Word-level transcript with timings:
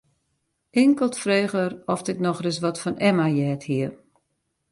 Inkeld 0.69 1.17
frege 1.17 1.57
er 1.57 1.81
oft 1.85 2.07
ik 2.07 2.19
noch 2.25 2.41
ris 2.45 2.59
wat 2.65 2.81
fan 2.83 2.97
Emma 3.09 3.27
heard 3.37 3.63
hie. 3.69 3.87